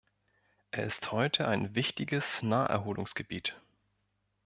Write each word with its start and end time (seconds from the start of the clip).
Er 0.71 0.83
ist 0.85 1.11
heute 1.11 1.47
ein 1.47 1.75
wichtiges 1.75 2.41
Naherholungsgebiet. 2.41 3.55